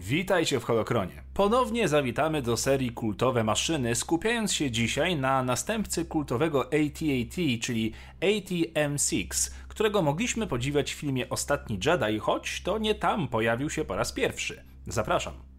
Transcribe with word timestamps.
Witajcie 0.00 0.60
w 0.60 0.64
Holokronie. 0.64 1.22
Ponownie 1.34 1.88
zawitamy 1.88 2.42
do 2.42 2.56
serii 2.56 2.90
Kultowe 2.90 3.44
Maszyny, 3.44 3.94
skupiając 3.94 4.52
się 4.52 4.70
dzisiaj 4.70 5.16
na 5.16 5.42
następcy 5.42 6.04
kultowego 6.04 6.64
AT-AT, 6.64 7.60
czyli 7.60 7.92
AT-M6, 8.20 9.50
którego 9.68 10.02
mogliśmy 10.02 10.46
podziwiać 10.46 10.94
w 10.94 10.96
filmie 10.96 11.28
Ostatni 11.28 11.78
Jedi, 11.84 12.18
choć 12.18 12.62
to 12.62 12.78
nie 12.78 12.94
tam 12.94 13.28
pojawił 13.28 13.70
się 13.70 13.84
po 13.84 13.96
raz 13.96 14.12
pierwszy. 14.12 14.62
Zapraszam. 14.86 15.49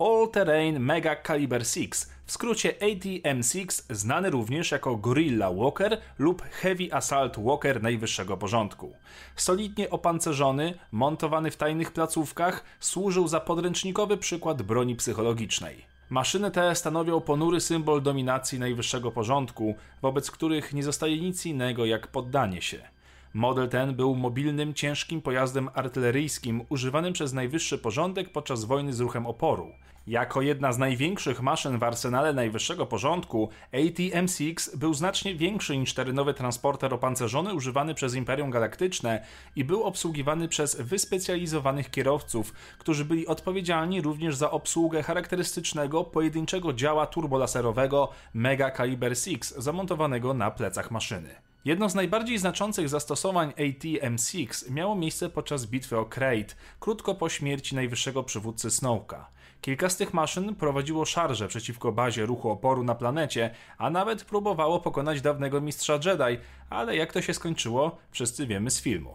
All 0.00 0.28
Terrain 0.28 0.78
Mega 0.78 1.16
Caliber 1.16 1.66
6, 1.66 2.06
w 2.26 2.32
skrócie 2.32 2.74
ATM-6, 2.80 3.82
znany 3.90 4.30
również 4.30 4.70
jako 4.70 4.96
Gorilla 4.96 5.50
Walker 5.52 6.00
lub 6.18 6.42
Heavy 6.42 6.92
Assault 6.92 7.36
Walker 7.38 7.82
najwyższego 7.82 8.36
porządku. 8.36 8.92
Solidnie 9.36 9.90
opancerzony, 9.90 10.74
montowany 10.92 11.50
w 11.50 11.56
tajnych 11.56 11.92
placówkach, 11.92 12.64
służył 12.80 13.28
za 13.28 13.40
podręcznikowy 13.40 14.16
przykład 14.16 14.62
broni 14.62 14.96
psychologicznej. 14.96 15.84
Maszyny 16.10 16.50
te 16.50 16.74
stanowią 16.74 17.20
ponury 17.20 17.60
symbol 17.60 18.02
dominacji 18.02 18.58
najwyższego 18.58 19.10
porządku, 19.10 19.74
wobec 20.02 20.30
których 20.30 20.72
nie 20.72 20.82
zostaje 20.82 21.20
nic 21.20 21.46
innego 21.46 21.86
jak 21.86 22.06
poddanie 22.06 22.62
się. 22.62 22.88
Model 23.34 23.68
ten 23.68 23.94
był 23.94 24.16
mobilnym, 24.16 24.74
ciężkim 24.74 25.22
pojazdem 25.22 25.68
artyleryjskim 25.74 26.64
używanym 26.68 27.12
przez 27.12 27.32
najwyższy 27.32 27.78
porządek 27.78 28.32
podczas 28.32 28.64
wojny 28.64 28.92
z 28.92 29.00
ruchem 29.00 29.26
oporu. 29.26 29.72
Jako 30.06 30.42
jedna 30.42 30.72
z 30.72 30.78
największych 30.78 31.42
maszyn 31.42 31.78
w 31.78 31.82
arsenale 31.82 32.32
najwyższego 32.32 32.86
porządku, 32.86 33.48
AT-M6 33.72 34.76
był 34.76 34.94
znacznie 34.94 35.34
większy 35.34 35.76
niż 35.76 35.94
terenowy 35.94 36.34
transporter 36.34 36.94
opancerzony 36.94 37.54
używany 37.54 37.94
przez 37.94 38.14
Imperium 38.14 38.50
Galaktyczne 38.50 39.24
i 39.56 39.64
był 39.64 39.82
obsługiwany 39.82 40.48
przez 40.48 40.80
wyspecjalizowanych 40.80 41.90
kierowców, 41.90 42.52
którzy 42.78 43.04
byli 43.04 43.26
odpowiedzialni 43.26 44.00
również 44.00 44.36
za 44.36 44.50
obsługę 44.50 45.02
charakterystycznego 45.02 46.04
pojedynczego 46.04 46.72
działa 46.72 47.06
turbolaserowego 47.06 48.08
Mega 48.34 48.70
Caliber 48.70 49.16
6 49.16 49.44
zamontowanego 49.44 50.34
na 50.34 50.50
plecach 50.50 50.90
maszyny. 50.90 51.49
Jedno 51.64 51.88
z 51.88 51.94
najbardziej 51.94 52.38
znaczących 52.38 52.88
zastosowań 52.88 53.50
AT-M6 53.50 54.70
miało 54.70 54.96
miejsce 54.96 55.30
podczas 55.30 55.66
bitwy 55.66 55.98
o 55.98 56.04
Crate, 56.04 56.54
krótko 56.80 57.14
po 57.14 57.28
śmierci 57.28 57.74
najwyższego 57.74 58.22
przywódcy 58.22 58.70
Snowka. 58.70 59.30
Kilka 59.60 59.88
z 59.88 59.96
tych 59.96 60.14
maszyn 60.14 60.54
prowadziło 60.54 61.04
szarże 61.04 61.48
przeciwko 61.48 61.92
bazie 61.92 62.26
ruchu 62.26 62.50
oporu 62.50 62.84
na 62.84 62.94
planecie, 62.94 63.54
a 63.78 63.90
nawet 63.90 64.24
próbowało 64.24 64.80
pokonać 64.80 65.20
dawnego 65.20 65.60
mistrza 65.60 65.94
Jedi, 65.94 66.42
ale 66.70 66.96
jak 66.96 67.12
to 67.12 67.22
się 67.22 67.34
skończyło, 67.34 67.98
wszyscy 68.10 68.46
wiemy 68.46 68.70
z 68.70 68.80
filmu. 68.80 69.14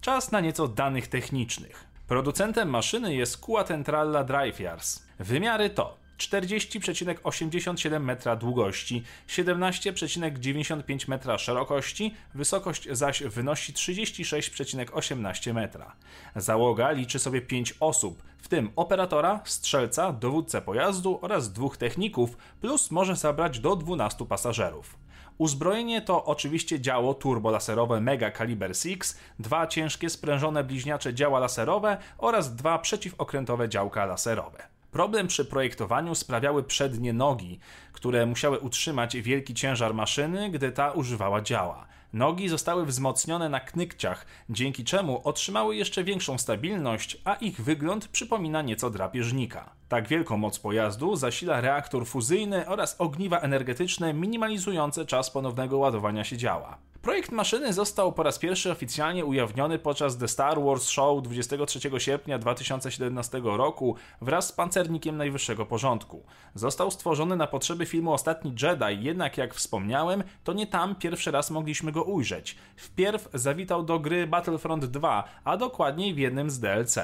Czas 0.00 0.32
na 0.32 0.40
nieco 0.40 0.68
danych 0.68 1.08
technicznych. 1.08 1.84
Producentem 2.08 2.70
maszyny 2.70 3.14
jest 3.14 3.36
Kua 3.40 3.64
Tentralla 3.64 4.24
Drive 4.24 4.60
Yars. 4.60 5.02
Wymiary 5.18 5.70
to 5.70 5.99
40,87 6.20 8.00
metra 8.00 8.36
długości, 8.36 9.04
17,95 9.28 11.08
metra 11.08 11.38
szerokości, 11.38 12.14
wysokość 12.34 12.88
zaś 12.90 13.22
wynosi 13.22 13.72
36,18 13.72 15.54
metra. 15.54 15.96
Załoga 16.36 16.90
liczy 16.90 17.18
sobie 17.18 17.40
5 17.40 17.74
osób, 17.80 18.22
w 18.38 18.48
tym 18.48 18.70
operatora, 18.76 19.40
strzelca, 19.44 20.12
dowódcę 20.12 20.62
pojazdu 20.62 21.18
oraz 21.22 21.52
dwóch 21.52 21.76
techników, 21.76 22.36
plus 22.60 22.90
może 22.90 23.16
zabrać 23.16 23.60
do 23.60 23.76
12 23.76 24.26
pasażerów. 24.26 24.98
Uzbrojenie 25.38 26.02
to 26.02 26.24
oczywiście 26.24 26.80
działo 26.80 27.14
turbolaserowe 27.14 28.00
Mega 28.00 28.30
Caliber 28.30 28.76
6, 28.76 29.00
dwa 29.38 29.66
ciężkie 29.66 30.10
sprężone 30.10 30.64
bliźniacze 30.64 31.14
działa 31.14 31.38
laserowe 31.38 31.96
oraz 32.18 32.54
dwa 32.54 32.78
przeciwokrętowe 32.78 33.68
działka 33.68 34.06
laserowe. 34.06 34.69
Problem 34.90 35.26
przy 35.26 35.44
projektowaniu 35.44 36.14
sprawiały 36.14 36.62
przednie 36.62 37.12
nogi, 37.12 37.58
które 37.92 38.26
musiały 38.26 38.58
utrzymać 38.58 39.16
wielki 39.16 39.54
ciężar 39.54 39.94
maszyny, 39.94 40.50
gdy 40.50 40.72
ta 40.72 40.90
używała 40.90 41.40
działa. 41.40 41.86
Nogi 42.12 42.48
zostały 42.48 42.86
wzmocnione 42.86 43.48
na 43.48 43.60
knykciach, 43.60 44.26
dzięki 44.50 44.84
czemu 44.84 45.20
otrzymały 45.24 45.76
jeszcze 45.76 46.04
większą 46.04 46.38
stabilność, 46.38 47.16
a 47.24 47.34
ich 47.34 47.60
wygląd 47.60 48.08
przypomina 48.08 48.62
nieco 48.62 48.90
drapieżnika. 48.90 49.70
Tak 49.88 50.08
wielką 50.08 50.36
moc 50.36 50.58
pojazdu 50.58 51.16
zasila 51.16 51.60
reaktor 51.60 52.06
fuzyjny 52.06 52.68
oraz 52.68 53.00
ogniwa 53.00 53.38
energetyczne 53.38 54.14
minimalizujące 54.14 55.06
czas 55.06 55.30
ponownego 55.30 55.78
ładowania 55.78 56.24
się 56.24 56.36
działa. 56.36 56.78
Projekt 57.02 57.32
maszyny 57.32 57.72
został 57.72 58.12
po 58.12 58.22
raz 58.22 58.38
pierwszy 58.38 58.70
oficjalnie 58.70 59.24
ujawniony 59.24 59.78
podczas 59.78 60.18
The 60.18 60.28
Star 60.28 60.62
Wars 60.62 60.88
Show 60.88 61.22
23 61.22 61.80
sierpnia 61.98 62.38
2017 62.38 63.40
roku 63.44 63.96
wraz 64.20 64.46
z 64.48 64.52
pancernikiem 64.52 65.16
najwyższego 65.16 65.66
porządku. 65.66 66.22
Został 66.54 66.90
stworzony 66.90 67.36
na 67.36 67.46
potrzeby 67.46 67.86
filmu 67.86 68.12
Ostatni 68.12 68.54
Jedi, 68.62 69.04
jednak 69.04 69.38
jak 69.38 69.54
wspomniałem, 69.54 70.24
to 70.44 70.52
nie 70.52 70.66
tam 70.66 70.94
pierwszy 70.94 71.30
raz 71.30 71.50
mogliśmy 71.50 71.92
go 71.92 72.02
ujrzeć. 72.02 72.56
Wpierw 72.76 73.28
zawitał 73.34 73.82
do 73.82 73.98
gry 73.98 74.26
Battlefront 74.26 74.84
2, 74.84 75.24
a 75.44 75.56
dokładniej 75.56 76.14
w 76.14 76.18
jednym 76.18 76.50
z 76.50 76.60
DLC. 76.60 76.98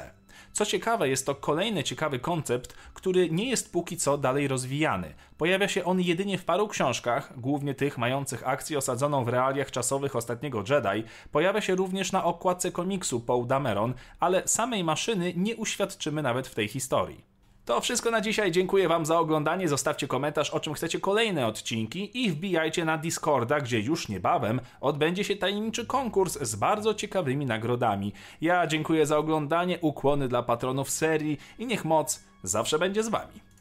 Co 0.52 0.66
ciekawe, 0.66 1.08
jest 1.08 1.26
to 1.26 1.34
kolejny 1.34 1.84
ciekawy 1.84 2.18
koncept, 2.18 2.72
który 2.94 3.30
nie 3.30 3.50
jest 3.50 3.72
póki 3.72 3.96
co 3.96 4.18
dalej 4.18 4.48
rozwijany. 4.48 5.14
Pojawia 5.38 5.68
się 5.68 5.84
on 5.84 6.00
jedynie 6.00 6.38
w 6.38 6.44
paru 6.44 6.68
książkach, 6.68 7.40
głównie 7.40 7.74
tych 7.74 7.98
mających 7.98 8.48
akcję 8.48 8.78
osadzoną 8.78 9.24
w 9.24 9.28
realiach 9.28 9.70
czasowych 9.70 10.16
ostatniego 10.16 10.58
Jedi. 10.58 11.08
Pojawia 11.32 11.60
się 11.60 11.74
również 11.74 12.12
na 12.12 12.24
okładce 12.24 12.72
komiksu 12.72 13.20
Paul 13.20 13.46
Dameron, 13.46 13.94
ale 14.20 14.48
samej 14.48 14.84
maszyny 14.84 15.32
nie 15.36 15.56
uświadczymy 15.56 16.22
nawet 16.22 16.48
w 16.48 16.54
tej 16.54 16.68
historii. 16.68 17.35
To 17.66 17.80
wszystko 17.80 18.10
na 18.10 18.20
dzisiaj. 18.20 18.52
Dziękuję 18.52 18.88
Wam 18.88 19.06
za 19.06 19.18
oglądanie. 19.18 19.68
Zostawcie 19.68 20.08
komentarz, 20.08 20.50
o 20.50 20.60
czym 20.60 20.74
chcecie 20.74 21.00
kolejne 21.00 21.46
odcinki 21.46 22.24
i 22.24 22.30
wbijajcie 22.30 22.84
na 22.84 22.98
Discorda, 22.98 23.60
gdzie 23.60 23.80
już 23.80 24.08
niebawem 24.08 24.60
odbędzie 24.80 25.24
się 25.24 25.36
tajemniczy 25.36 25.86
konkurs 25.86 26.38
z 26.40 26.56
bardzo 26.56 26.94
ciekawymi 26.94 27.46
nagrodami. 27.46 28.12
Ja 28.40 28.66
dziękuję 28.66 29.06
za 29.06 29.18
oglądanie, 29.18 29.78
ukłony 29.80 30.28
dla 30.28 30.42
patronów 30.42 30.90
serii 30.90 31.38
i 31.58 31.66
niech 31.66 31.84
moc 31.84 32.24
zawsze 32.42 32.78
będzie 32.78 33.02
z 33.02 33.08
Wami. 33.08 33.55